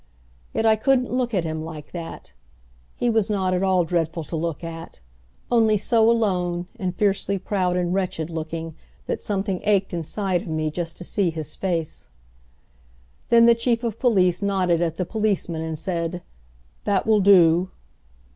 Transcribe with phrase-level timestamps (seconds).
[0.51, 2.33] Yet I couldn't look at him like that.
[2.95, 4.99] He was not at all dreadful to look at,
[5.51, 8.73] only so alone and fiercely proud and wretched looking
[9.05, 12.07] that something ached inside of me just to see his face.
[13.29, 16.23] Then the Chief of Police nodded at the policeman and said,
[16.85, 17.69] "That will do."